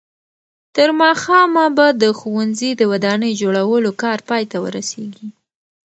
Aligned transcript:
تر 0.75 0.89
ماښامه 1.01 1.65
به 1.77 1.87
د 2.01 2.03
ښوونځي 2.19 2.69
د 2.75 2.81
ودانۍ 2.91 3.31
جوړولو 3.41 3.91
کار 4.03 4.19
پای 4.29 4.43
ته 4.51 4.57
ورسېږي. 4.63 5.27